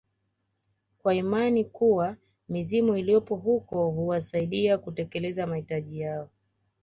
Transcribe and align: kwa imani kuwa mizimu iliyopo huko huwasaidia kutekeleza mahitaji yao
kwa 0.97 1.13
imani 1.15 1.65
kuwa 1.65 2.15
mizimu 2.49 2.95
iliyopo 2.97 3.35
huko 3.35 3.89
huwasaidia 3.89 4.77
kutekeleza 4.77 5.47
mahitaji 5.47 5.99
yao 5.99 6.29